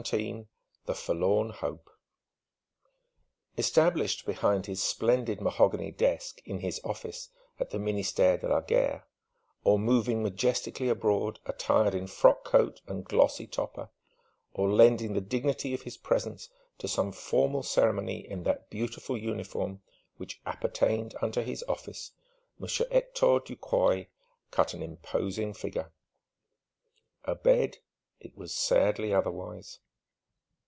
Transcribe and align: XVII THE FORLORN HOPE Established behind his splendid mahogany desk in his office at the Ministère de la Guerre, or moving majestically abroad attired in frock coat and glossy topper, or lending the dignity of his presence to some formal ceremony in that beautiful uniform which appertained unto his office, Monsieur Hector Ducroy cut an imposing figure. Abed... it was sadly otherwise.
XVII 0.07 0.47
THE 0.87 0.95
FORLORN 0.95 1.49
HOPE 1.51 1.87
Established 3.55 4.25
behind 4.25 4.65
his 4.65 4.81
splendid 4.81 5.39
mahogany 5.39 5.91
desk 5.91 6.41
in 6.43 6.61
his 6.61 6.81
office 6.83 7.29
at 7.59 7.69
the 7.69 7.77
Ministère 7.77 8.41
de 8.41 8.47
la 8.47 8.61
Guerre, 8.61 9.05
or 9.63 9.77
moving 9.77 10.23
majestically 10.23 10.89
abroad 10.89 11.39
attired 11.45 11.93
in 11.93 12.07
frock 12.07 12.43
coat 12.45 12.81
and 12.87 13.05
glossy 13.05 13.45
topper, 13.45 13.91
or 14.55 14.71
lending 14.71 15.13
the 15.13 15.21
dignity 15.21 15.71
of 15.71 15.83
his 15.83 15.97
presence 15.97 16.49
to 16.79 16.87
some 16.87 17.11
formal 17.11 17.61
ceremony 17.61 18.27
in 18.27 18.41
that 18.41 18.71
beautiful 18.71 19.15
uniform 19.15 19.83
which 20.17 20.41
appertained 20.47 21.13
unto 21.21 21.41
his 21.41 21.63
office, 21.67 22.09
Monsieur 22.57 22.87
Hector 22.91 23.37
Ducroy 23.39 24.07
cut 24.49 24.73
an 24.73 24.81
imposing 24.81 25.53
figure. 25.53 25.91
Abed... 27.23 27.77
it 28.19 28.35
was 28.35 28.51
sadly 28.51 29.13
otherwise. 29.13 29.77